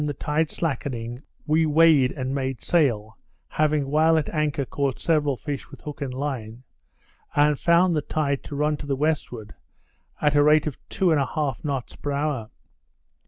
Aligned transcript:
the 0.03 0.13
tide 0.15 0.49
slackening, 0.49 1.21
we 1.45 1.63
weighed 1.63 2.11
and 2.13 2.33
made 2.33 2.59
sail 2.59 3.15
(having 3.49 3.85
while 3.87 4.17
at 4.17 4.27
anchor 4.29 4.65
caught 4.65 4.99
several 4.99 5.35
fish 5.35 5.69
with 5.69 5.81
hook 5.81 6.01
and 6.01 6.11
line), 6.11 6.63
and 7.35 7.59
found 7.59 7.95
the 7.95 8.01
tide 8.01 8.41
to 8.43 8.55
run 8.55 8.75
to 8.75 8.87
the 8.87 8.95
westward, 8.95 9.53
at 10.19 10.33
the 10.33 10.41
rate 10.41 10.65
of 10.65 10.75
two 10.89 11.11
and 11.11 11.21
a 11.21 11.27
half 11.35 11.63
knots 11.63 11.95
per 11.95 12.11
hour. 12.11 12.49